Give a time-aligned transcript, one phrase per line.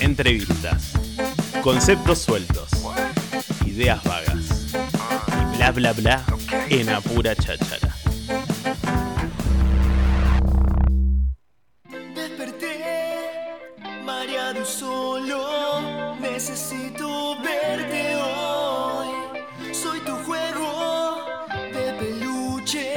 [0.00, 0.92] Entrevistas.
[1.62, 2.68] Conceptos sueltos.
[3.64, 4.74] Ideas vagas.
[5.52, 6.24] Y bla bla bla
[6.68, 7.94] en apura cháchara.
[12.14, 13.74] Desperté,
[14.04, 19.08] mareado solo, necesito verte hoy.
[19.72, 21.24] Soy tu juego
[21.72, 22.94] de peluche,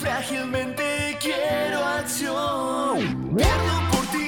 [0.00, 3.34] frágilmente quiero acción.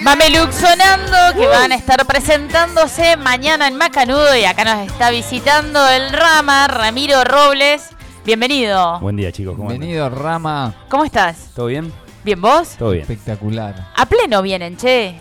[0.09, 5.87] Mameluk sonando que van a estar presentándose mañana en Macanudo y acá nos está visitando
[5.87, 7.91] el Rama, Ramiro Robles.
[8.25, 8.99] Bienvenido.
[9.01, 9.55] Buen día, chicos.
[9.55, 9.81] ¿Cómo andan?
[9.81, 10.75] Bienvenido, Rama.
[10.89, 11.51] ¿Cómo estás?
[11.55, 11.93] ¿Todo bien?
[12.25, 12.71] ¿Bien vos?
[12.79, 13.03] Todo bien.
[13.03, 13.89] Espectacular.
[13.95, 15.15] A pleno vienen, che.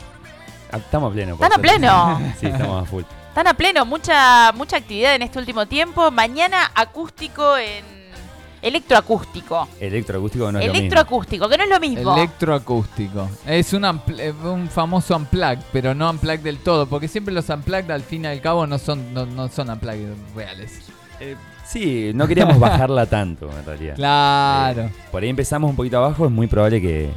[0.72, 1.36] Ah, Estamos a pleno.
[1.36, 1.80] por ¿Están a suerte.
[1.80, 2.34] pleno?
[2.40, 3.04] sí, estamos a full.
[3.28, 6.12] Están a pleno, mucha, mucha actividad en este último tiempo.
[6.12, 7.84] Mañana acústico en
[8.62, 9.68] electroacústico.
[9.80, 10.80] Electroacústico no es lo mismo.
[10.80, 12.16] Electroacústico, que no es lo mismo.
[12.18, 13.30] Electroacústico.
[13.46, 17.92] Es un, eh, un famoso unplug, pero no unplug del todo, porque siempre los unplugged
[17.92, 20.80] al fin y al cabo no son, no, no son unplugged reales.
[21.20, 23.96] Eh, sí, no queríamos bajarla tanto, en realidad.
[23.96, 27.10] Claro, Eh, por ahí empezamos un poquito abajo, es muy probable que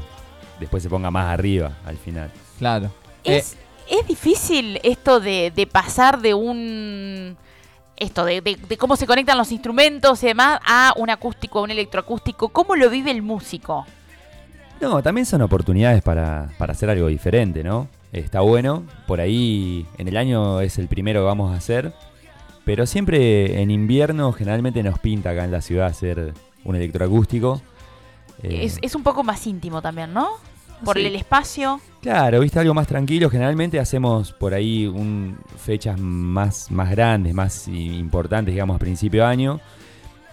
[0.59, 2.31] después se ponga más arriba al final.
[2.59, 2.91] claro.
[3.25, 3.57] Eh, Es,
[3.89, 7.37] es difícil esto de, de pasar de un.
[8.01, 11.63] Esto, de, de- de cómo se conectan los instrumentos y demás, a un acústico, a
[11.63, 12.49] un electroacústico.
[12.49, 13.87] ¿Cómo lo vive el músico?
[14.81, 17.87] No, también son oportunidades para, para hacer algo diferente, ¿no?
[18.13, 18.83] Está bueno.
[19.07, 21.93] Por ahí en el año es el primero que vamos a hacer.
[22.65, 26.33] Pero siempre en invierno generalmente nos pinta acá en la ciudad hacer
[26.65, 27.61] un electroacústico.
[28.43, 30.29] Eh, Es, es un poco más íntimo también, ¿no?
[30.85, 31.05] Por Sí.
[31.07, 31.81] el espacio.
[32.01, 33.29] Claro, viste algo más tranquilo.
[33.29, 39.29] Generalmente hacemos por ahí un, fechas más, más grandes, más importantes, digamos, a principio de
[39.29, 39.61] año.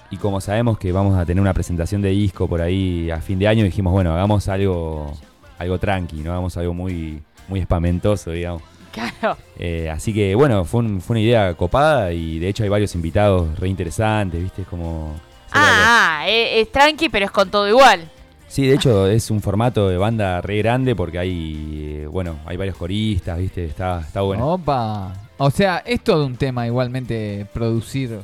[0.09, 3.37] Y como sabemos que vamos a tener una presentación de disco por ahí a fin
[3.39, 5.13] de año, dijimos, bueno, hagamos algo,
[5.59, 6.31] algo tranqui, ¿no?
[6.31, 8.61] Hagamos algo muy, muy espamentoso, digamos.
[8.93, 9.37] Claro.
[9.59, 12.95] Eh, así que bueno, fue, un- fue una idea copada y de hecho hay varios
[12.95, 14.61] invitados re interesantes, ¿viste?
[14.61, 15.13] Es como...
[15.51, 18.09] Ah, ah, es, es tranqui, pero es con todo igual.
[18.47, 22.55] Sí, de hecho es un formato de banda re grande porque hay, eh, bueno, hay
[22.57, 23.65] varios coristas, ¿viste?
[23.65, 24.53] Está, está bueno.
[24.53, 25.13] Opa.
[25.37, 28.19] O sea, es todo un tema igualmente producir.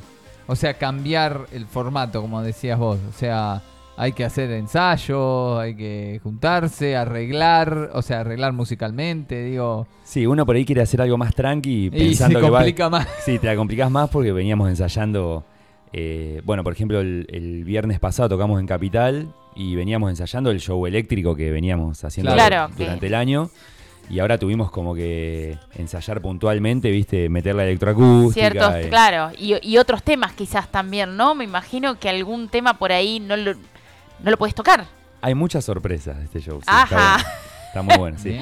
[0.46, 2.98] O sea, cambiar el formato, como decías vos.
[3.08, 3.62] O sea,
[3.96, 9.86] hay que hacer ensayos, hay que juntarse, arreglar, o sea, arreglar musicalmente, digo.
[10.04, 12.58] Sí, uno por ahí quiere hacer algo más tranqui Y se pensando que va...
[12.58, 13.06] complica más.
[13.24, 15.44] Sí, te la complicás más porque veníamos ensayando...
[15.92, 20.60] eh, bueno, por ejemplo, el, el viernes pasado tocamos en Capital y veníamos ensayando el
[20.60, 22.70] show eléctrico que veníamos haciendo Claro.
[22.76, 23.50] durante el año.
[24.10, 27.28] Y ahora tuvimos como que ensayar puntualmente, ¿viste?
[27.30, 28.50] Meter la electroacústica.
[28.50, 28.88] Ciertos, eh.
[28.90, 29.30] claro.
[29.38, 31.34] Y, y otros temas quizás también, ¿no?
[31.34, 34.86] Me imagino que algún tema por ahí no lo, no lo puedes tocar.
[35.22, 36.60] Hay muchas sorpresas de este show.
[36.60, 37.16] sí, Ajá.
[37.16, 37.28] Está, bueno.
[37.66, 38.38] Está muy bueno, sí.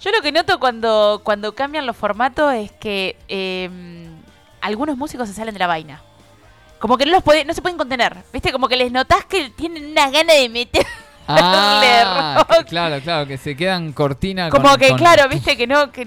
[0.00, 3.68] Yo lo que noto cuando, cuando cambian los formatos es que eh,
[4.60, 6.02] algunos músicos se salen de la vaina.
[6.80, 8.16] Como que no los puede, no se pueden contener.
[8.32, 8.50] ¿Viste?
[8.50, 10.84] Como que les notás que tienen unas ganas de meter.
[11.32, 12.66] Ah, rock.
[12.68, 16.04] claro, claro, que se quedan cortina Como con- que, con- claro, viste que no, que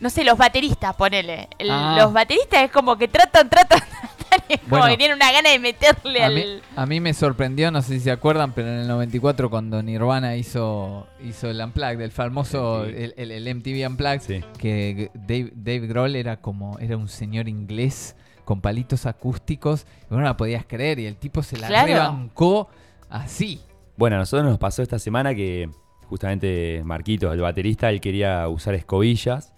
[0.00, 1.48] no sé, los bateristas, ponele.
[1.58, 1.94] El- Ah.
[1.98, 3.80] Los bateristas es como que tratan, tratan,
[4.28, 4.86] tratan, es como Bueno.
[4.88, 6.34] que tienen una gana de meterle A al.
[6.34, 6.44] mí,
[6.76, 10.36] a mí me sorprendió, no sé si se acuerdan, pero en el 94 cuando Nirvana
[10.36, 13.02] hizo, hizo el Unplugged, el famoso, MTV.
[13.04, 14.44] el, el- el MTV Unplugged, Sí.
[14.58, 18.14] que Dave, Dave Grohl era como, era un señor inglés
[18.46, 21.86] con palitos acústicos, y no la podías creer, y el tipo se la Claro.
[21.88, 22.68] rebancó
[23.10, 23.60] así.
[23.98, 25.68] Bueno, a nosotros nos pasó esta semana que
[26.08, 29.52] justamente Marquitos, el baterista, él quería usar escobillas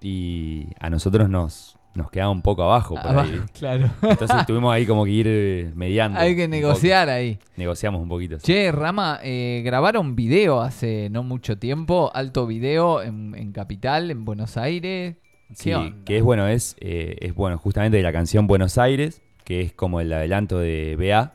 [0.00, 2.94] y a nosotros nos, nos quedaba un poco abajo.
[2.94, 3.40] por Abajo, ahí.
[3.58, 3.90] claro.
[4.02, 6.18] Entonces tuvimos ahí como que ir eh, mediando.
[6.18, 7.38] Hay que negociar ahí.
[7.56, 8.38] Negociamos un poquito.
[8.38, 8.46] sí.
[8.46, 14.24] Che, Rama, eh, grabaron video hace no mucho tiempo, alto video en, en Capital, en
[14.24, 15.16] Buenos Aires.
[15.58, 19.20] ¿Qué Sí, que es bueno, es, eh, es bueno justamente de la canción Buenos Aires,
[19.44, 21.32] que es como el adelanto de BA,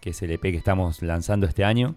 [0.00, 1.94] que es el EP que estamos lanzando este año.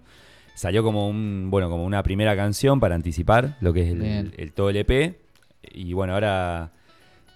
[0.56, 3.90] Salió como un, bueno, como una primera canción para anticipar lo que es
[4.38, 5.18] el, todo el EP.
[5.74, 6.72] Y bueno, ahora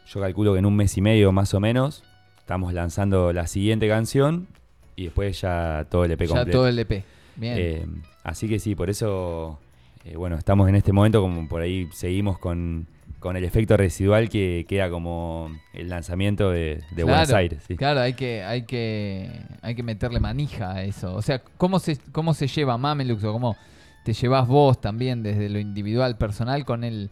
[0.05, 2.03] yo calculo que en un mes y medio más o menos
[2.37, 4.47] estamos lanzando la siguiente canción
[4.95, 6.57] y después ya todo el EP Ya completo.
[6.57, 7.03] todo el EP.
[7.37, 7.57] Bien.
[7.57, 7.85] Eh,
[8.23, 9.59] así que sí, por eso,
[10.03, 12.87] eh, bueno, estamos en este momento como por ahí seguimos con,
[13.19, 17.63] con el efecto residual que queda como el lanzamiento de, de Buenos Claro, Aires.
[17.67, 17.75] sí.
[17.75, 19.29] Claro, hay que, hay que,
[19.61, 21.15] hay que meterle manija a eso.
[21.15, 23.55] O sea, ¿cómo se, cómo se lleva Mamelux o cómo
[24.03, 27.09] te llevas vos también desde lo individual, personal, con el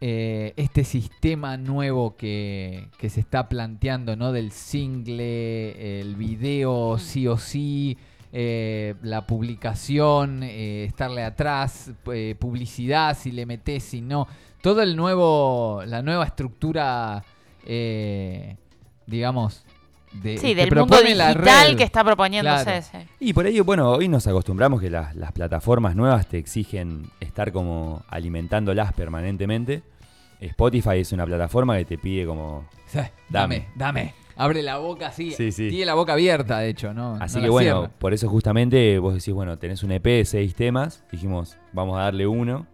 [0.00, 4.30] eh, este sistema nuevo que, que se está planteando, ¿no?
[4.32, 7.98] Del single, el video sí o sí,
[8.32, 14.28] eh, la publicación, eh, estarle atrás, eh, publicidad, si le metes, si no.
[14.60, 17.24] Todo el nuevo, la nueva estructura,
[17.66, 18.56] eh,
[19.06, 19.64] digamos,
[20.12, 21.76] de, Sí, del mundo propone la digital red.
[21.76, 22.64] que está proponiéndose.
[22.64, 22.82] Claro.
[22.82, 22.98] sí.
[23.20, 27.52] Y por ello, bueno, hoy nos acostumbramos que las, las plataformas nuevas te exigen estar
[27.52, 29.82] como alimentándolas permanentemente.
[30.40, 32.66] Spotify es una plataforma que te pide como...
[32.86, 34.14] Sí, dame, dame.
[34.36, 35.32] Abre la boca así.
[35.32, 35.68] Sí, sí.
[35.68, 37.16] Tiene la boca abierta, de hecho, ¿no?
[37.20, 37.94] Así no que bueno, cierra.
[37.98, 42.02] por eso justamente vos decís, bueno, tenés un EP de seis temas, dijimos, vamos a
[42.04, 42.66] darle uno,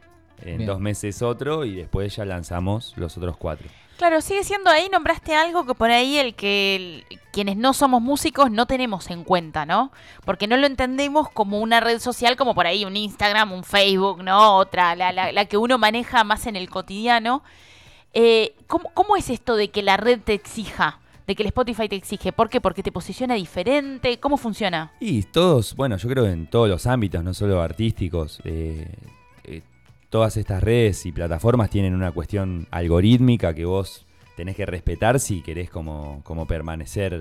[0.44, 0.66] en Bien.
[0.66, 3.68] dos meses otro y después ya lanzamos los otros cuatro.
[3.96, 8.02] Claro, sigue siendo ahí, nombraste algo que por ahí el que el- quienes no somos
[8.02, 9.92] músicos no tenemos en cuenta, ¿no?
[10.24, 14.22] Porque no lo entendemos como una red social, como por ahí un Instagram, un Facebook,
[14.24, 14.56] ¿no?
[14.56, 17.42] Otra, la, la- la que uno maneja más en el cotidiano.
[18.12, 20.98] Eh, ¿cómo, cómo es esto de que la red te exija?
[21.26, 22.32] De que el Spotify te exige.
[22.32, 22.60] ¿Por qué?
[22.60, 24.18] Porque te posiciona diferente.
[24.20, 24.92] ¿Cómo funciona?
[25.00, 28.88] Y todos, bueno, yo creo en todos los ámbitos, no solo artísticos, eh,
[30.14, 34.06] todas estas redes y plataformas tienen una cuestión algorítmica que vos
[34.36, 37.20] tenés que respetar si querés como, como permanecer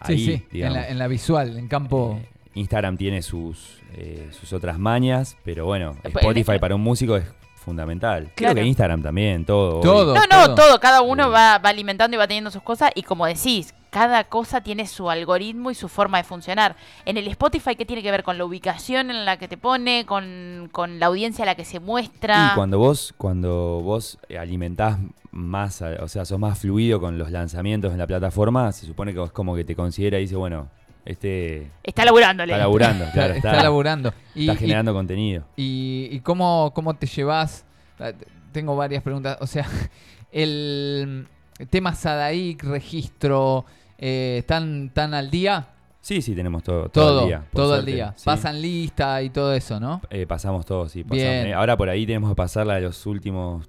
[0.00, 2.18] ahí, sí, sí, en la, en la visual, en campo.
[2.20, 7.16] Eh, Instagram tiene sus, eh, sus otras mañas, pero bueno, Spotify en- para un músico
[7.16, 7.26] es
[7.62, 8.30] fundamental.
[8.34, 8.54] Claro.
[8.54, 9.76] Creo que Instagram también, todo.
[9.76, 9.82] hoy.
[9.82, 10.14] Todo.
[10.14, 10.54] No, no, todo.
[10.54, 10.80] todo.
[10.80, 12.90] Cada uno va, va alimentando y va teniendo sus cosas.
[12.94, 16.76] Y como decís, cada cosa tiene su algoritmo y su forma de funcionar.
[17.04, 20.06] En el Spotify, ¿qué tiene que ver con la ubicación en la que te pone?
[20.06, 22.50] Con, con la audiencia a la que se muestra.
[22.50, 24.98] Y cuando vos, cuando vos alimentás
[25.30, 29.22] más, o sea, sos más fluido con los lanzamientos en la plataforma, se supone que
[29.22, 30.68] es como que te considera y dice, bueno,
[31.04, 32.52] este Está laburándole.
[32.52, 34.14] está laburando, Está, claro, está está, laburando.
[34.34, 35.44] Y, está y- generando contenido.
[35.56, 37.64] y, y cómo, cómo te llevas?
[37.98, 38.12] Ah,
[38.52, 39.38] Tengo varias preguntas.
[39.40, 39.66] O sea,
[40.32, 41.26] el
[41.70, 43.64] tema Sadaik, registro,
[43.98, 45.68] eh, ¿están, ¿están al día?
[46.00, 47.44] Sí, sí, tenemos todo, todo, Todo, el día.
[47.52, 48.12] todo el día.
[48.16, 48.24] sí.
[48.24, 50.00] Pasan lista y todo eso, ¿no?
[50.10, 51.04] Eh, pasamos todo, sí.
[51.04, 51.22] pasamos.
[51.22, 51.46] Bien.
[51.46, 53.68] Eh, Ahora por ahí tenemos que pasar la de los últimos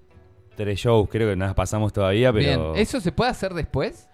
[0.56, 2.72] tres shows, creo que no las pasamos todavía, pero...
[2.74, 2.82] Bien.
[2.82, 4.08] ¿Eso se puede hacer después?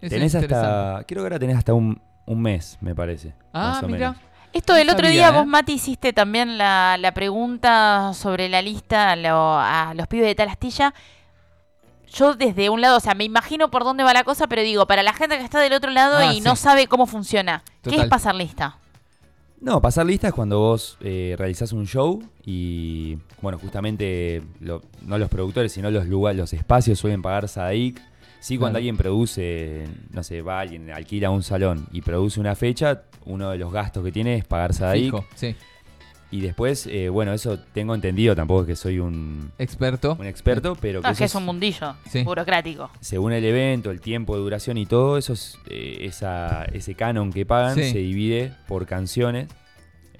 [0.00, 3.34] Eso Tenés hasta, creo que ahora tenés hasta un, un mes, me parece.
[3.52, 3.98] Ah, más o mira.
[4.12, 4.16] menos.
[4.52, 5.38] Esto del No otro sabía, día, ¿eh?
[5.38, 10.26] vos, Mati, hiciste también la, la pregunta sobre la lista a, lo- a los pibes
[10.26, 10.92] de tal astilla.
[12.12, 14.86] Yo desde un lado, o sea, me imagino por dónde va la cosa, pero digo,
[14.86, 17.94] para la gente que está del otro lado Ah, y no sabe cómo funciona, ¿qué
[17.94, 18.76] es pasar lista?
[19.60, 25.18] No, pasar lista es cuando vos eh, realizás un show y, bueno, justamente lo- no
[25.18, 28.00] los productores, sino los lugares, los espacios suelen pagar SADIC.
[28.40, 33.02] Sí, cuando alguien produce, no sé, va alguien, alquila un salón y produce una fecha,
[33.26, 35.04] uno de los gastos que tiene es pagar SADIC.
[35.04, 35.54] Fijo, sí.
[36.32, 40.16] Y después, eh, bueno, eso tengo entendido, tampoco es que soy un, Experto.
[40.18, 42.22] un experto, pero que No, eso que es un mundillo Sí.
[42.22, 42.88] burocrático.
[43.00, 47.32] según el evento, el tiempo de duración y todo, eso es, eh, esa, ese canon
[47.32, 47.90] que pagan Sí.
[47.90, 49.48] se divide por canciones.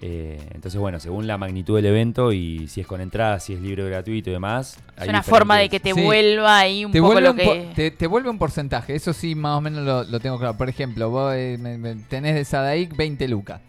[0.02, 3.60] Eh, entonces, bueno, según la magnitud del evento y si es con entrada, si es
[3.60, 4.78] libre gratuito y demás.
[4.96, 6.00] Es hay una forma de que te Sí.
[6.02, 7.72] vuelva ahí un te poco vuelve lo un, que...
[7.74, 10.56] te, te vuelve un porcentaje, eso sí más o menos lo, lo tengo claro.
[10.56, 13.60] Por ejemplo, vos eh, me- me- tenés de Sadaic 20 lucas.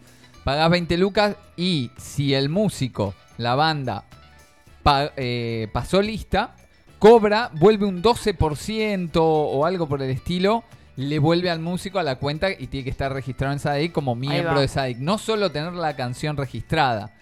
[0.42, 4.04] Pagás 20 lucas y si el músico, la banda,
[4.82, 6.56] pa- eh, pasó lista,
[6.98, 10.64] cobra, vuelve un 12% o algo por el estilo,
[11.02, 14.14] le vuelve al músico a la cuenta y tiene que estar registrado en Sadaic como
[14.14, 14.98] miembro de Sadaic.
[14.98, 17.14] No solo tener la canción registrada,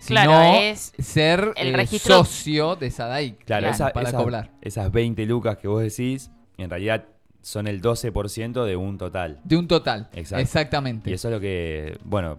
[0.00, 4.22] sino Claro, es ser el eh, registro- socio de Sadaic Claro, Claro, esa- para esas,
[4.22, 4.50] cobrar.
[4.60, 7.04] esas 20 lucas que vos decís, en realidad
[7.42, 9.40] son el 12% de un total.
[9.44, 10.08] De un total.
[10.12, 10.42] Exacto.
[10.42, 11.10] Exactamente.
[11.10, 12.36] Y eso es lo que, bueno,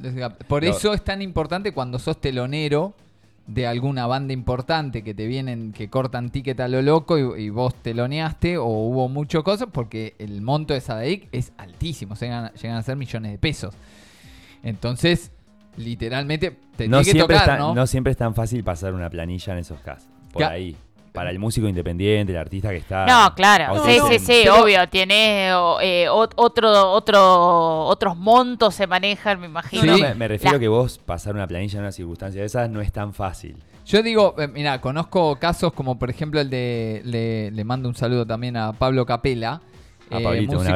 [0.48, 2.94] Por Lo- eso es tan importante cuando sos telonero
[3.50, 7.50] de alguna banda importante que te vienen, que cortan ticket a lo loco y, y
[7.50, 12.78] vos teloneaste o hubo mucho cosas, porque el monto de Sadaic es altísimo, llegan, llegan
[12.78, 13.74] a ser millones de pesos.
[14.64, 15.32] Entonces,
[15.78, 17.76] literalmente te no tiene que siempre, tocar, es tan- ¿no?
[17.76, 20.10] no siempre es tan fácil pasar una planilla en esos casos.
[20.32, 20.76] Por ahí.
[21.12, 23.06] Para el músico independiente, el artista que está.
[23.06, 25.50] No, claro, sí, sí, sí, pero- obvio, tiene
[25.82, 29.86] eh, ot- otro, otro, otros montos se manejan, me No, imagino.
[29.86, 30.02] no, Sí.
[30.04, 32.82] me, me refiero La- que vos pasar una planilla en una circunstancia de esas no
[32.82, 33.58] es tan fácil.
[33.86, 37.96] Yo digo, eh, mira, conozco casos como por ejemplo el de, le, le mando un
[37.96, 39.62] saludo también a Pablo Capela.
[40.12, 40.72] A eh, Pablito, músico.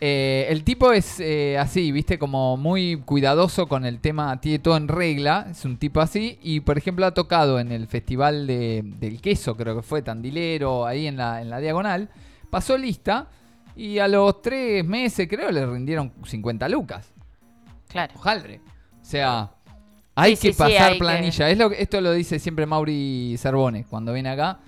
[0.00, 4.76] Eh, el tipo es eh, así, viste, como muy cuidadoso con el tema, tiene todo
[4.76, 8.82] en regla, es un tipo así, y por ejemplo ha tocado en el festival de-
[8.84, 12.08] del queso, creo que fue Tandilero, ahí en la, en la diagonal,
[12.50, 13.28] pasó lista
[13.76, 17.12] y a los tres meses creo le rindieron 50 lucas,
[17.88, 18.12] Claro.
[18.16, 18.60] hojaldre.
[19.00, 19.50] O sea,
[20.14, 22.66] hay Sí, que sí, sí, pasar que- planilla, es lo, que- esto lo dice siempre
[22.66, 24.58] Mauri Cervone cuando viene acá.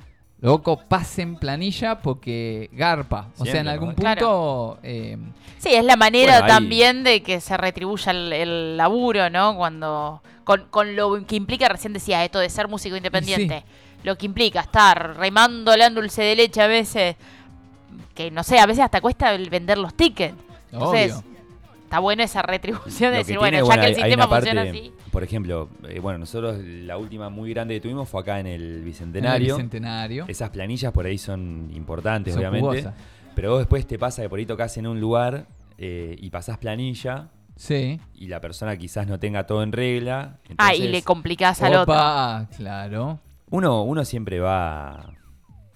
[0.44, 3.28] Loco, pasen planilla porque garpa.
[3.38, 3.94] O sea, en algún ¿no?
[3.94, 4.78] punto...
[4.82, 5.16] eh,
[5.58, 9.56] Sí, es la manera Bueno, también de que se retribuya el, el laburo, ¿no?
[9.56, 13.64] Cuando con, con lo que implica, recién decía, esto de ser músico independiente.
[14.02, 17.16] lo que implica estar remándole en dulce de leche a veces,
[18.14, 20.34] que no sé, a veces hasta cuesta el vender los tickets.
[20.70, 21.24] Entonces, Obvio.
[21.84, 24.92] está bueno esa retribución de Lo decir, bueno, ya que el sistema parte, funciona así.
[25.14, 28.62] Por ejemplo, eh, bueno, nosotros la última muy grande que tuvimos fue acá en el
[28.62, 29.54] En el Bicentenario.
[29.56, 30.24] Bicentenario.
[30.28, 32.66] Esas planillas por ahí son importantes, Son obviamente.
[32.66, 32.94] jugosas.
[33.36, 35.46] Pero vos después te pasa que por ahí tocas en un lugar
[35.78, 38.00] eh, y pasás planilla Sí.
[38.14, 40.38] y la persona quizás no tenga todo en regla.
[40.58, 41.94] Ah, y le complicás al otro.
[42.56, 43.20] Claro.
[43.50, 45.12] uno, uno siempre va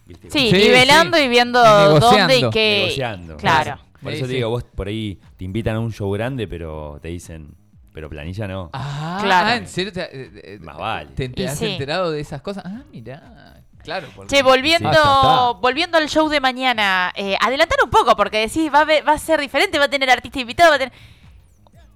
[0.05, 0.31] ¿viste?
[0.31, 1.23] Sí, Sí, nivelando sí.
[1.25, 2.07] y viendo Negociando.
[2.35, 2.79] dónde y qué.
[2.81, 3.37] negociando.
[3.37, 3.79] Claro.
[4.03, 4.37] Por Sí, eso te sí.
[4.37, 7.55] digo, vos por ahí te invitan a un show grande, pero te dicen,
[7.99, 8.71] pero planilla no.
[8.73, 9.49] Ah, Claro.
[9.49, 9.93] ah, ¿en serio?
[9.93, 11.11] te- eh, eh, Más vale.
[11.17, 11.67] ¿Te, te Y has sí.
[11.67, 12.63] enterado de esas cosas?
[12.65, 13.57] Ah, mira.
[13.83, 14.07] Claro.
[14.15, 18.71] porque- Che, volviendo, Ah, volviendo al show de mañana, eh, adelantar un poco, porque decís,
[18.73, 20.93] va a, va a ser diferente, va a tener artista invitado, va a tener...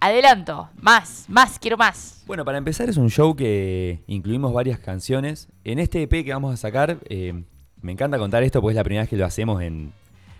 [0.00, 2.24] Adelanto, más, más, quiero más.
[2.26, 5.46] Bueno, para empezar es un show que incluimos varias canciones.
[5.62, 7.44] En este EP que vamos a sacar, eh,
[7.80, 9.92] me encanta contar esto porque es la primera vez que lo hacemos en...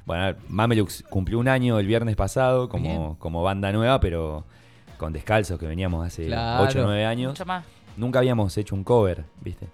[0.07, 3.15] Bueno, Mamelux cumplió un año el viernes pasado como, Bien.
[3.21, 4.45] como banda nueva, pero
[5.03, 6.65] con Descalzos que veníamos hace Claro.
[6.65, 7.31] 8 o 9 años.
[7.33, 7.65] Mucho más.
[7.97, 9.67] Nunca habíamos hecho un cover, ¿viste?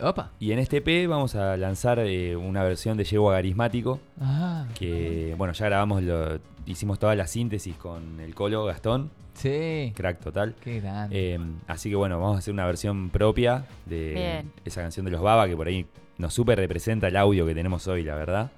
[0.00, 0.30] Oh, Opa.
[0.38, 5.34] Y en este EP vamos a lanzar eh, una versión de Yegua Garismático, Ah, que
[5.36, 9.92] bueno, ya grabamos, lo, hicimos toda la síntesis con el colo Gastón, sí.
[9.96, 10.54] crack total.
[10.60, 11.34] Qué grande.
[11.34, 14.52] Eh, así que bueno, vamos a hacer una versión propia de Bien.
[14.64, 15.84] esa canción de los Baba, que por ahí
[16.16, 18.52] nos súper representa el audio que tenemos hoy, la verdad.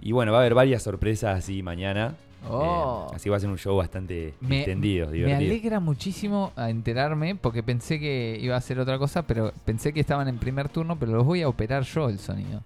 [0.00, 2.14] Y bueno, va a haber varias sorpresas así mañana.
[2.48, 3.08] Oh.
[3.12, 7.34] Eh, así va a ser un show bastante me, extendido, me alegra muchísimo a enterarme
[7.34, 10.96] porque pensé que iba a ser otra cosa, pero pensé que estaban en primer turno,
[10.98, 12.62] pero los voy a operar yo el sonido.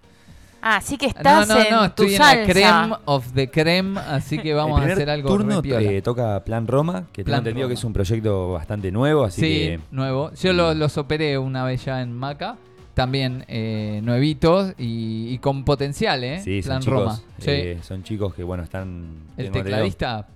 [0.64, 2.36] Ah, sí que No, estás no, en no, tu estoy en salsa.
[2.36, 6.44] la creme of the creme, así que vamos el a hacer algo turno eh, toca
[6.44, 7.68] Plan Roma, que tengo Plan entendido Roma.
[7.70, 10.30] que es un proyecto bastante nuevo, así sí, que nuevo.
[10.34, 12.58] Yo lo- los operé una vez ya en Maca,
[12.94, 16.40] también eh, nuevitos y, y con potencial, ¿eh?
[16.40, 17.16] sí, son Plan chicos, Roma.
[17.38, 17.50] Sí.
[17.50, 19.06] eh, son chicos que bueno están
[19.36, 20.28] el tecladista,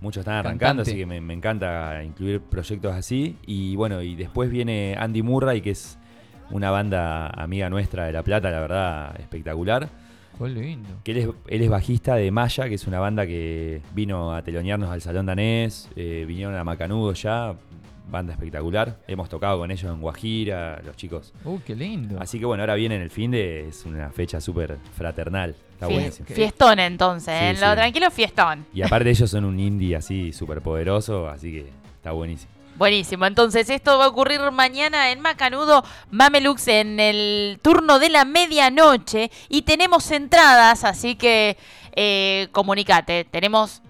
[0.00, 0.90] muchos están arrancando, cantante.
[0.90, 3.36] así que me, me encanta incluir proyectos así.
[3.46, 5.98] Y bueno, y después viene Andy Murray, que es
[6.50, 9.88] una banda amiga nuestra de La Plata, la verdad, espectacular.
[10.38, 10.88] qué lindo.
[11.04, 14.42] Que él es, él es bajista de Maya, que es una banda que vino a
[14.42, 17.54] telonearnos al Salón Danés, eh, vinieron a Macanudo ya,
[18.08, 18.96] banda espectacular.
[19.06, 21.32] Hemos tocado con ellos en Guajira, los chicos.
[21.44, 22.18] Uh, qué lindo.
[22.20, 25.86] Así que bueno, ahora viene en el fin de, es una fecha súper fraternal, está
[25.88, 26.26] Fie- buenísimo.
[26.28, 27.76] Fiestón entonces, Sí, en lo sí.
[27.76, 28.66] tranquilo fiestón.
[28.72, 32.52] Y aparte ellos son un indie así súper poderoso, así que está buenísimo.
[32.76, 38.24] Buenísimo, entonces esto va a ocurrir mañana en Macanudo, Mamelux en el turno de la
[38.24, 41.56] medianoche y tenemos entradas, así que
[41.96, 43.82] eh, comunicate, tenemos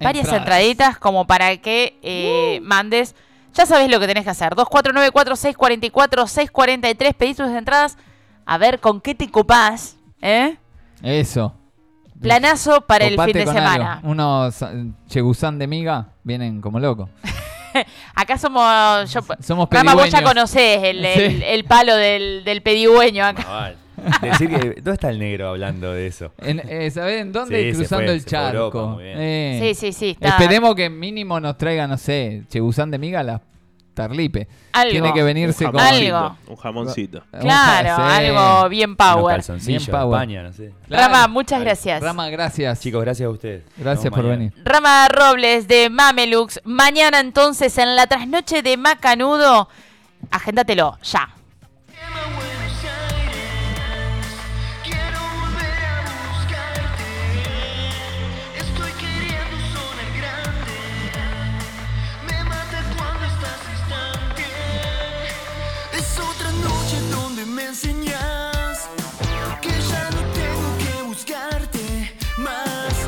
[0.00, 0.42] varias Entradas.
[0.46, 3.14] entraditas como para que eh, mandes,
[3.54, 7.96] ya sabes lo que tenés que hacer, 2494-644-643, pedís tus entradas,
[8.46, 10.56] a ver con qué te copás, ¿eh?
[11.02, 11.54] Eso.
[12.20, 13.94] Planazo para el fin de con semana.
[13.94, 14.10] algo.
[14.10, 17.08] Unos eh, chegusán de miga vienen como locos.
[18.14, 20.28] Acá somos, yo, Somos Rama, vos ya pedigüeños.
[20.28, 21.42] conocés el, el- Sí.
[21.46, 23.74] el palo del, del pedigüeño acá.
[24.22, 26.32] Decir que, ¿dónde está el negro hablando de eso?
[26.38, 27.70] En, eh, ¿Sabés en dónde?
[27.72, 28.56] Sí, Cruzando fue, el charco.
[28.58, 28.96] Europa.
[29.02, 30.10] Eh, Sí, sí, sí.
[30.10, 33.40] está- Esperemos que mínimo nos traiga, no sé, chegusán de miga la
[33.94, 34.48] tarlipe.
[34.72, 34.92] Algo.
[34.92, 35.80] Tiene que venirse un con...
[35.80, 36.36] Algo.
[36.46, 37.22] Un jamoncito.
[37.38, 38.02] Claro, Sí.
[38.26, 39.42] algo bien power.
[39.66, 40.14] Bien power.
[40.20, 40.72] España, no sé.
[40.88, 41.12] Claro.
[41.12, 42.00] Rama, muchas gracias.
[42.02, 42.80] Rama, gracias.
[42.80, 43.64] Chicos, gracias a ustedes.
[43.76, 44.36] gracias por mañana.
[44.38, 44.52] venir.
[44.64, 46.60] Rama Robles de Mamelux.
[46.64, 49.68] Mañana entonces en la trasnoche de Macanudo.
[50.30, 51.28] Agéndatelo, ya.